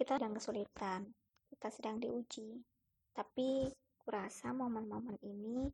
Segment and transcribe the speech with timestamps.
[0.00, 1.00] kita sedang kesulitan,
[1.52, 2.56] kita sedang diuji.
[3.12, 3.68] Tapi
[4.00, 5.68] kurasa momen-momen ini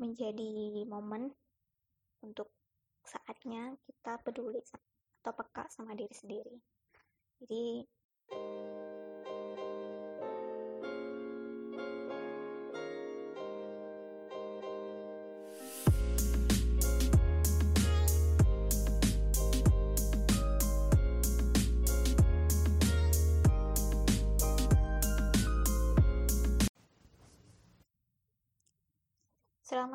[0.00, 1.28] menjadi momen
[2.24, 2.48] untuk
[3.04, 6.56] saatnya kita peduli atau peka sama diri sendiri.
[7.44, 7.84] Jadi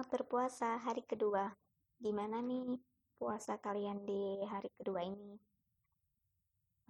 [0.03, 1.48] Selamat berpuasa hari kedua.
[1.95, 2.75] Gimana nih
[3.16, 5.39] puasa kalian di hari kedua ini?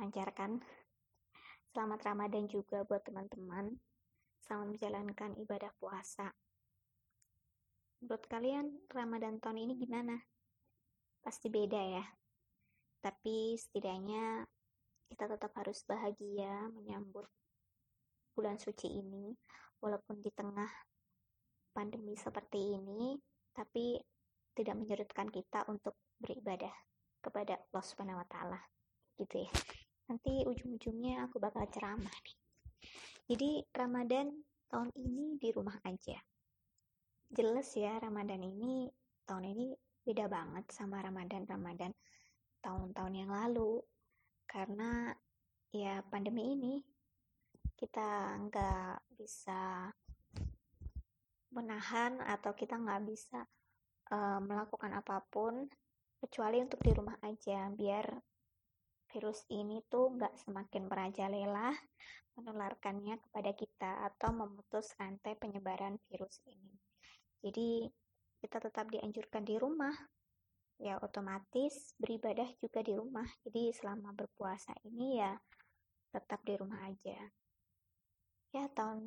[0.01, 0.57] Lancar kan?
[1.69, 3.77] Selamat Ramadan juga buat teman-teman.
[4.41, 6.33] Selamat menjalankan ibadah puasa.
[8.01, 10.17] Menurut kalian Ramadan tahun ini gimana?
[11.21, 12.05] Pasti beda ya.
[12.97, 14.41] Tapi setidaknya
[15.13, 17.29] kita tetap harus bahagia menyambut
[18.33, 19.37] bulan suci ini
[19.85, 20.92] walaupun di tengah
[21.73, 23.17] pandemi seperti ini,
[23.51, 23.97] tapi
[24.53, 26.71] tidak menyurutkan kita untuk beribadah
[27.19, 28.61] kepada Allah Subhanahu wa taala.
[29.17, 29.51] Gitu ya.
[30.07, 32.37] Nanti ujung-ujungnya aku bakal ceramah nih.
[33.23, 34.29] Jadi Ramadan
[34.69, 36.19] tahun ini di rumah aja.
[37.33, 38.91] Jelas ya Ramadan ini
[39.25, 41.95] tahun ini beda banget sama Ramadan-Ramadan
[42.61, 43.81] tahun-tahun yang lalu.
[44.45, 45.09] Karena
[45.73, 46.73] ya pandemi ini
[47.73, 49.89] kita nggak bisa
[51.53, 53.45] menahan atau kita nggak bisa
[54.11, 55.69] uh, melakukan apa pun
[56.19, 58.07] kecuali untuk di rumah aja biar
[59.13, 61.69] virus ini tuh nggak semakin merajalela
[62.33, 66.73] menularkannya kepada kita atau memutus rantai penyebaran virus ini.
[67.45, 67.85] Jadi
[68.41, 69.93] kita tetap dianjurkan di rumah,
[70.81, 73.27] ya otomatis beribadah juga di rumah.
[73.45, 75.37] Jadi selama berpuasa ini ya
[76.09, 77.19] tetap di rumah aja.
[78.53, 79.01] Ya tahun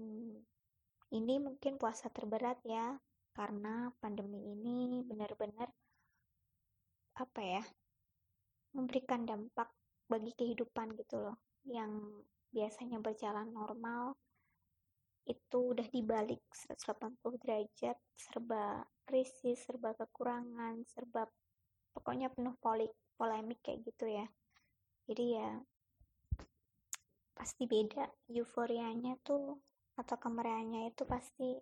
[1.16, 2.96] ini mungkin puasa terberat ya,
[3.32, 5.68] karena pandemi ini benar-benar
[7.16, 7.62] apa ya,
[8.76, 9.72] memberikan dampak
[10.06, 12.20] bagi kehidupan gitu loh, yang
[12.52, 14.16] biasanya berjalan normal
[15.26, 21.26] itu udah dibalik 180 derajat, serba krisis, serba kekurangan, serba
[21.90, 24.26] pokoknya penuh polik, polemik kayak gitu ya.
[25.10, 25.50] Jadi ya
[27.36, 29.58] pasti beda euforianya tuh
[29.96, 31.56] atau kemeriahannya itu pasti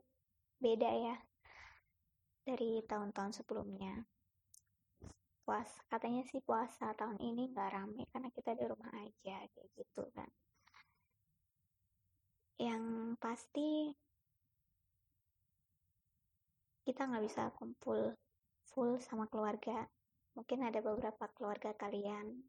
[0.59, 1.17] beda ya
[2.43, 4.03] dari tahun-tahun sebelumnya.
[5.45, 10.03] Puas, katanya sih puasa tahun ini nggak rame karena kita di rumah aja kayak gitu
[10.17, 10.31] kan.
[12.59, 12.85] Yang
[13.21, 13.93] pasti
[16.85, 18.17] kita nggak bisa kumpul
[18.73, 19.85] full sama keluarga.
[20.35, 22.41] Mungkin ada beberapa keluarga kalian,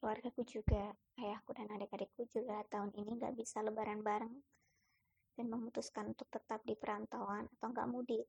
[0.00, 0.90] keluargaku juga,
[1.20, 4.34] ayahku dan adik-adikku juga tahun ini nggak bisa lebaran bareng
[5.38, 8.26] dan memutuskan untuk tetap di perantauan atau nggak mudik.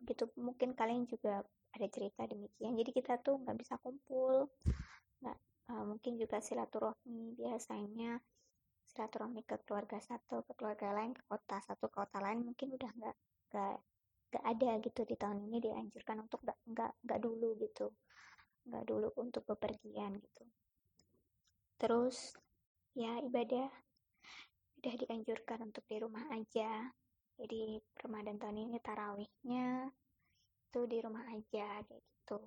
[0.00, 1.44] Begitu mungkin kalian juga
[1.76, 2.72] ada cerita demikian.
[2.72, 4.48] Jadi kita tuh nggak bisa kumpul,
[5.20, 8.16] nggak uh, mungkin juga silaturahmi biasanya
[8.88, 12.90] silaturahmi ke keluarga satu ke keluarga lain ke kota satu ke kota lain mungkin udah
[12.96, 13.16] nggak
[13.52, 13.76] nggak
[14.28, 17.92] nggak ada gitu di tahun ini dianjurkan untuk nggak nggak nggak dulu gitu
[18.68, 20.44] nggak dulu untuk bepergian gitu
[21.80, 22.36] terus
[22.96, 23.68] ya ibadah
[24.78, 26.70] udah dianjurkan untuk di rumah aja.
[27.38, 29.90] Jadi Ramadan tahun ini tarawihnya
[30.68, 32.38] itu di rumah aja kayak gitu.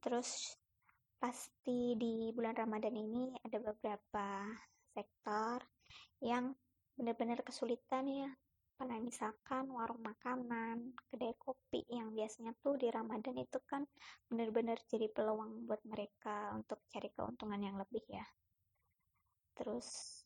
[0.00, 0.56] Terus
[1.16, 4.44] pasti di bulan Ramadan ini ada beberapa
[4.92, 5.64] sektor
[6.20, 6.52] yang
[6.96, 8.30] benar-benar kesulitan ya.
[8.76, 13.88] Karena misalkan warung makanan, kedai kopi yang biasanya tuh di Ramadan itu kan
[14.28, 18.26] benar-benar jadi peluang buat mereka untuk cari keuntungan yang lebih ya.
[19.56, 20.20] Terus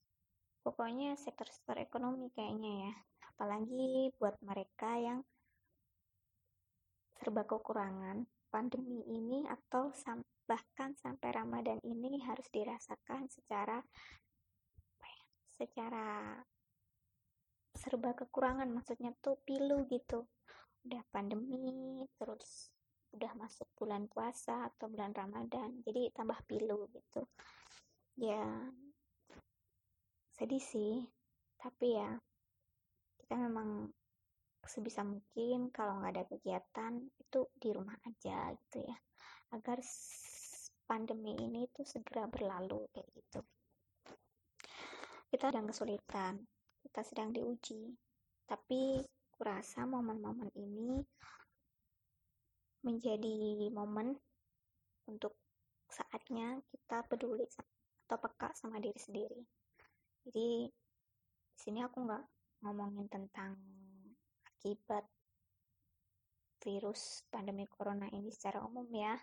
[0.61, 2.95] pokoknya sektor-sektor ekonomi kayaknya ya.
[3.33, 5.21] Apalagi buat mereka yang
[7.17, 13.79] serba kekurangan pandemi ini atau sam bahkan sampai Ramadan ini harus dirasakan secara
[14.99, 15.23] ya,
[15.55, 16.37] secara
[17.77, 18.69] serba kekurangan.
[18.69, 20.27] Maksudnya tuh pilu gitu.
[20.85, 22.73] Udah pandemi terus
[23.11, 27.27] udah masuk bulan puasa atau bulan Ramadan jadi tambah pilu gitu.
[28.21, 28.45] Ya
[30.51, 30.99] sedih sih.
[31.63, 32.11] Tapi ya
[33.23, 33.87] kita memang
[34.67, 38.99] sebisa mungkin kalau nggak ada kegiatan itu di rumah aja gitu ya.
[39.55, 39.79] Agar
[40.91, 43.41] pandemi ini tuh segera berlalu kayak gitu.
[45.31, 46.35] Kita sedang kesulitan
[46.83, 47.95] kita sedang diuji.
[48.43, 50.99] Tapi kurasa momen-momen ini
[52.83, 54.19] menjadi momen
[55.07, 55.39] untuk
[55.87, 59.60] saatnya kita peduli atau peka sama diri sendiri
[60.27, 60.69] jadi
[61.51, 62.25] di sini aku nggak
[62.65, 63.57] ngomongin tentang
[64.45, 65.05] akibat
[66.61, 69.17] virus pandemi corona ini secara umum ya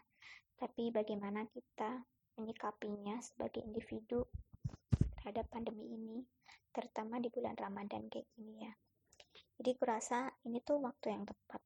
[0.58, 2.02] tapi bagaimana kita
[2.38, 4.26] menyikapinya sebagai individu
[5.18, 6.26] terhadap pandemi ini
[6.74, 8.74] terutama di bulan Ramadan kayak gini ya.
[9.58, 11.62] Jadi kurasa ini tuh waktu yang tepat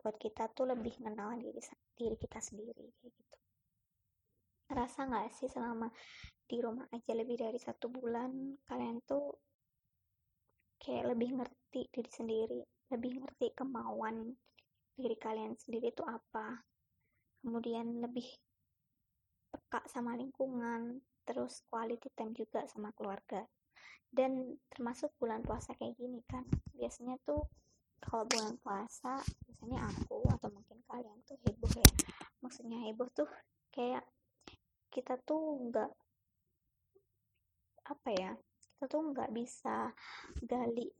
[0.00, 1.60] buat kita tuh lebih mengenal diri
[1.98, 3.37] diri kita sendiri kayak gitu
[4.68, 5.88] ngerasa nggak sih selama
[6.48, 8.60] di rumah aja lebih dari satu bulan?
[8.68, 9.32] Kalian tuh
[10.78, 14.32] kayak lebih ngerti diri sendiri lebih ngerti kemauan
[14.96, 16.64] diri kalian sendiri itu apa.
[17.44, 18.26] Kemudian lebih
[19.48, 23.44] peka sama lingkungan terus quality time juga sama keluarga.
[24.08, 27.44] Dan termasuk bulan puasa kayak gini kan biasanya tuh
[28.00, 31.90] kalau bulan puasa biasanya aku atau mungkin kalian tuh heboh ya.
[32.40, 33.28] Maksudnya heboh tuh
[33.68, 34.02] kayak
[34.98, 35.90] kita tuh nggak
[37.86, 38.32] apa ya
[38.74, 39.94] kita tuh nggak bisa
[40.42, 40.90] gali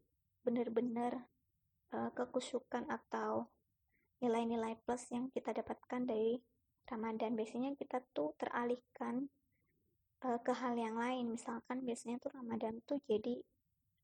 [0.46, 1.26] bener-bener
[1.90, 3.50] uh, kekusukan atau
[4.22, 6.38] nilai-nilai plus yang kita dapatkan dari
[6.88, 7.34] Ramadan.
[7.38, 9.28] Biasanya kita tuh teralihkan
[10.26, 11.34] uh, ke hal yang lain.
[11.34, 13.38] Misalkan biasanya tuh Ramadan tuh jadi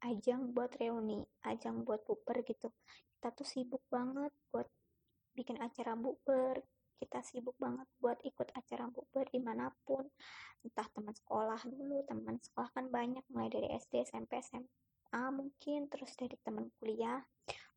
[0.05, 2.69] ajang buat reuni ajang buat buper gitu.
[3.17, 4.69] Kita tuh sibuk banget buat
[5.35, 6.61] bikin acara buper
[6.99, 10.06] kita sibuk banget buat ikut acara bukber di mana pun.
[10.64, 16.14] Entah teman sekolah dulu teman sekolah kan banyak mulai dari SD SMP SMA mungkin terus
[16.17, 17.20] dari teman kuliah.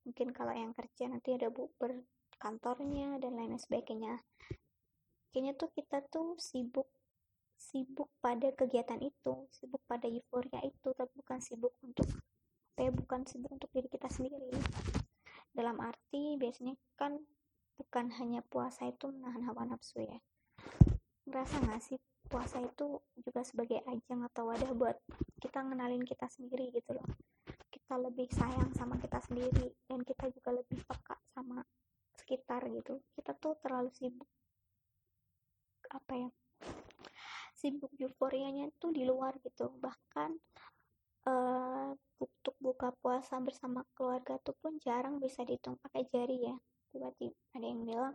[0.07, 2.05] Mungkin kalau yang kerja nanti ada bukber
[2.37, 4.21] kantornya dan lain sebagainya.
[5.33, 6.87] Kayaknya tuh kita tuh sibuk
[7.57, 12.05] sibuk pada kegiatan itu sibuk pada euforia itu tapi bukan sibuk untuk
[12.77, 14.53] apa ya bukan sibuk untuk diri kita sendiri.
[15.49, 17.17] Dalam arti biasanya kan
[17.77, 20.17] bukan hanya puasa itu menahan hawa nafsu ya.
[21.29, 21.97] Ngerasa nggak sih
[22.27, 24.97] puasa itu juga sebagai ajang atau wadah buat
[25.39, 27.07] kita ngenalin kita sendiri gitu loh.
[27.69, 31.61] Kita lebih sayang sama kita sendiri dan kita juga lebih peka sama
[32.17, 32.99] sekitar gitu.
[33.15, 34.27] Kita tuh terlalu sibuk
[35.87, 36.29] apa ya
[37.55, 39.71] sibuk euforianya tuh di luar gitu.
[39.79, 40.29] Bahkan
[41.29, 41.93] uh,
[42.57, 46.57] buka puasa bersama keluarga tuh pun jarang bisa dihitung pakai jari ya
[46.97, 47.37] tiba-tiba.
[47.53, 48.13] Ada yang bilang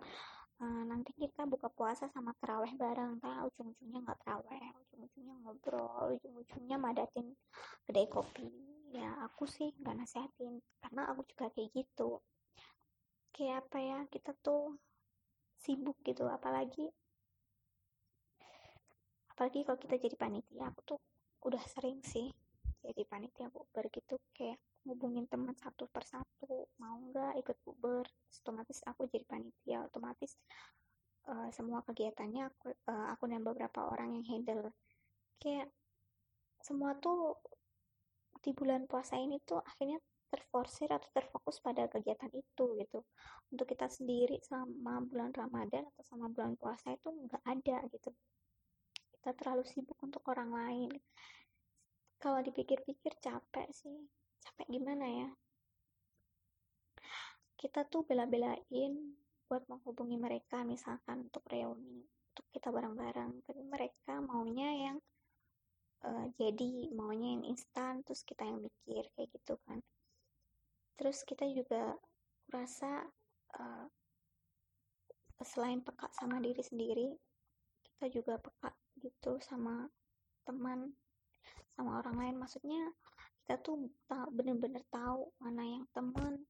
[0.59, 3.23] e, nanti kita buka puasa sama teraweh bareng.
[3.23, 7.31] Tak ujung-ujungnya nggak teraweh ujung-ujungnya ngobrol ujung-ujungnya madatin
[7.87, 8.51] kedai kopi.
[8.91, 12.19] Ya aku sih nggak nasihatin karena aku juga kayak gitu.
[13.33, 14.77] Kayak apa ya kita tuh
[15.63, 16.91] sibuk gitu apalagi
[19.31, 20.99] apalagi kalau kita jadi panitia aku tuh
[21.47, 22.29] udah sering sih
[22.83, 28.03] jadi panitia bukber gitu kayak ngubungin teman satu persatu mau nggak ikut bukber
[28.43, 30.35] otomatis aku jadi panitia otomatis
[31.29, 34.75] uh, semua kegiatannya aku uh, aku dan beberapa orang yang handle.
[35.39, 35.71] Kayak
[36.63, 37.39] semua tuh
[38.43, 39.99] di bulan puasa ini tuh akhirnya
[40.33, 43.05] terforsir atau terfokus pada kegiatan itu gitu.
[43.53, 48.11] Untuk kita sendiri sama bulan Ramadan atau sama bulan puasa itu nggak ada gitu.
[49.19, 50.91] Kita terlalu sibuk untuk orang lain.
[52.23, 53.99] Kalau dipikir-pikir capek sih
[54.43, 55.29] capek gimana ya?
[57.55, 59.15] Kita tuh bela-belain
[59.47, 62.03] buat menghubungi mereka misalkan untuk reuni
[62.33, 63.45] untuk kita bareng-bareng.
[63.47, 64.97] Tapi mereka maunya yang
[66.03, 69.79] uh, jadi maunya yang instan terus kita yang mikir kayak gitu kan.
[70.99, 71.95] Terus kita juga
[72.51, 73.07] rasa
[73.61, 73.87] uh,
[75.43, 77.09] selain peka sama diri sendiri
[78.03, 79.87] kita juga peka gitu sama
[80.43, 80.91] teman
[81.79, 82.37] sama orang lain.
[82.43, 82.91] Maksudnya
[83.43, 83.91] kita tuh
[84.31, 86.47] bener-bener tahu mana yang teman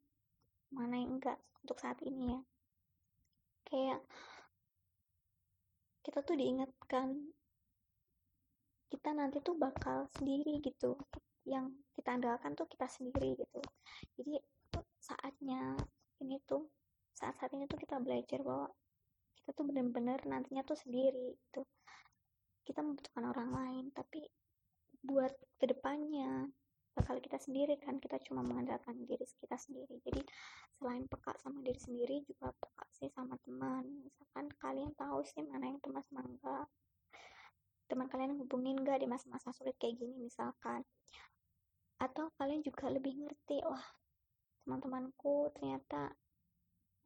[0.68, 2.40] mana yang enggak untuk saat ini ya.
[3.64, 4.00] Kayak
[6.04, 7.32] kita tuh diingatkan
[8.92, 11.00] kita nanti tuh bakal sendiri gitu
[11.48, 13.60] yang kita andalkan tuh kita sendiri gitu.
[14.20, 14.36] Jadi
[15.00, 15.74] saatnya
[16.20, 16.68] ini tuh
[17.16, 18.68] saat-saat ini tuh kita belajar bahwa
[19.40, 21.64] kita tuh bener-bener nantinya tuh sendiri gitu.
[22.62, 24.28] Kita membutuhkan orang lain tapi
[25.02, 26.46] buat ke depannya
[26.92, 29.96] bakal kita sendiri kan kita cuma mengandalkan diri kita sendiri.
[30.04, 30.22] Jadi
[30.76, 33.84] selain peka sama diri sendiri juga peka sih sama teman.
[34.04, 36.22] Misalkan kalian tahu sih mana yang teman sama
[37.92, 40.84] teman kalian hubungin enggak di masa-masa sulit kayak gini misalkan.
[42.00, 43.84] Atau kalian juga lebih ngerti wah
[44.64, 46.14] teman-temanku ternyata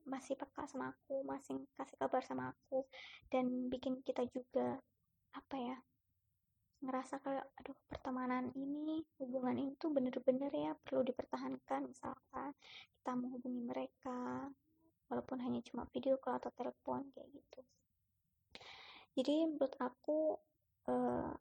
[0.06, 2.86] masih peka sama aku masih kasih kabar sama aku
[3.26, 4.78] dan bikin kita juga
[5.34, 5.76] apa ya
[6.84, 11.88] ngerasa kayak aduh pertemanan ini hubungan ini tuh bener-bener ya perlu dipertahankan.
[11.88, 12.52] Misalkan
[13.00, 14.50] kita menghubungi mereka
[15.06, 17.60] walaupun hanya cuma video call atau telepon kayak gitu.
[19.16, 20.36] Jadi menurut aku
[20.92, 21.32] uh,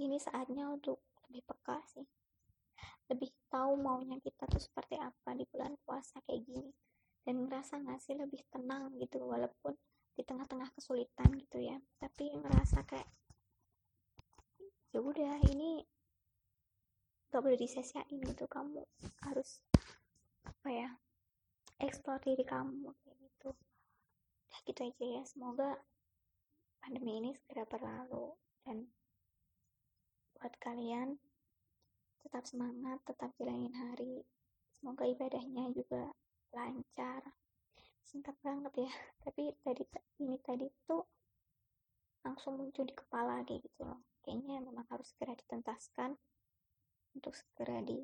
[0.00, 2.06] ini saatnya untuk lebih peka sih.
[3.12, 6.72] Lebih tahu maunya kita tuh seperti apa di bulan puasa kayak gini.
[7.24, 9.76] Dan ngerasa nggak sih lebih tenang gitu walaupun
[10.14, 11.76] di tengah-tengah kesulitan gitu ya.
[12.00, 13.08] Tapi ngerasa kayak
[14.94, 15.82] ya udah ini
[17.34, 18.46] gak boleh disia-siain gitu.
[18.46, 18.78] Kamu
[19.26, 19.58] harus
[20.46, 20.88] apa ya
[21.82, 23.50] eksplor diri kamu kayak gitu.
[24.54, 25.82] Ya gitu aja ya semoga
[26.78, 28.86] pandemi ini segera berlalu dan
[30.38, 31.18] buat kalian
[32.22, 34.22] tetap semangat tetap jalanin hari.
[34.78, 36.14] Semoga ibadahnya juga
[36.54, 37.34] lancar.
[38.06, 38.92] Singkat banget ya
[39.26, 39.82] tapi tadi
[40.22, 41.02] ini tadi tuh
[42.22, 46.16] langsung muncul di kepala kayak gitu loh kayaknya memang harus segera ditentaskan
[47.14, 48.00] untuk segera di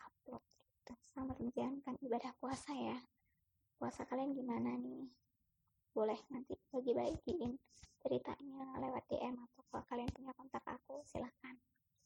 [0.00, 0.92] upload gitu.
[1.12, 2.98] selamat menjalankan ibadah puasa ya.
[3.76, 5.12] Puasa kalian gimana nih?
[5.92, 7.52] Boleh nanti bagi-bagiin
[8.02, 11.54] ceritanya lewat DM atau kalau kalian punya kontak aku silahkan.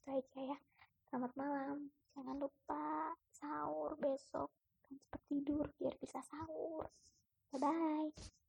[0.02, 0.58] Itu aja ya.
[1.06, 1.88] Selamat malam.
[2.12, 4.50] Jangan lupa sahur besok
[4.84, 6.90] dan cepat tidur biar bisa sahur.
[7.54, 8.45] Bye bye